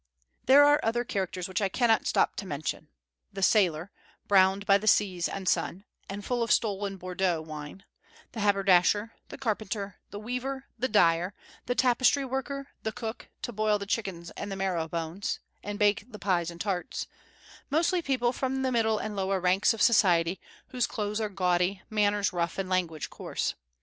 There 0.47 0.65
are 0.65 0.79
other 0.81 1.03
characters 1.03 1.47
which 1.47 1.61
I 1.61 1.69
cannot 1.69 2.07
stop 2.07 2.35
to 2.37 2.47
mention, 2.47 2.87
the 3.31 3.43
sailor, 3.43 3.91
browned 4.27 4.65
by 4.65 4.79
the 4.79 4.87
seas 4.87 5.29
and 5.29 5.47
sun, 5.47 5.83
and 6.09 6.25
full 6.25 6.41
of 6.41 6.51
stolen 6.51 6.97
Bordeaux 6.97 7.39
wine; 7.39 7.85
the 8.31 8.39
haberdasher; 8.39 9.13
the 9.29 9.37
carpenter; 9.37 9.97
the 10.09 10.17
weaver; 10.19 10.65
the 10.75 10.87
dyer; 10.87 11.35
the 11.67 11.75
tapestry 11.75 12.25
worker; 12.25 12.69
the 12.81 12.91
cook, 12.91 13.29
to 13.43 13.51
boil 13.53 13.77
the 13.77 13.85
chickens 13.85 14.31
and 14.31 14.51
the 14.51 14.55
marrow 14.55 14.87
bones, 14.87 15.39
and 15.61 15.77
bake 15.77 16.11
the 16.11 16.17
pies 16.17 16.49
and 16.49 16.59
tarts, 16.59 17.05
mostly 17.69 18.01
people 18.01 18.33
from 18.33 18.63
the 18.63 18.71
middle 18.71 18.97
and 18.97 19.15
lower 19.15 19.39
ranks 19.39 19.71
of 19.71 19.83
society, 19.83 20.41
whose 20.69 20.87
clothes 20.87 21.21
are 21.21 21.29
gaudy, 21.29 21.83
manners 21.91 22.33
rough, 22.33 22.57
and 22.57 22.69
language 22.69 23.11
coarse. 23.11 23.53